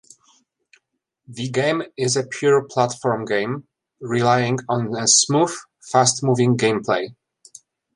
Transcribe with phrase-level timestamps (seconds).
[1.27, 3.67] The game is a pure platform game,
[3.99, 5.51] relying on smooth,
[5.91, 7.13] fast-moving gameplay.